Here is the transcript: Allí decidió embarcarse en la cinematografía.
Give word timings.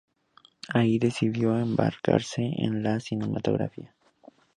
Allí 0.69 0.97
decidió 0.97 1.55
embarcarse 1.59 2.41
en 2.57 2.81
la 2.81 2.99
cinematografía. 2.99 3.93